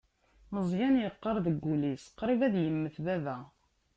Meẓyan 0.53 0.95
yeqqar 1.01 1.37
deg 1.45 1.57
wul-is: 1.65 2.03
Qrib 2.17 2.41
ad 2.47 2.55
immet 2.65 2.95
baba. 3.05 3.37